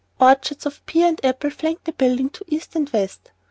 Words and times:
Orchards 0.19 0.65
of 0.65 0.83
pear 0.87 1.07
and 1.09 1.23
apple 1.23 1.51
flanked 1.51 1.85
the 1.85 1.91
building 1.93 2.31
to 2.31 2.43
east 2.47 2.75
and 2.75 2.89
west. 2.89 3.29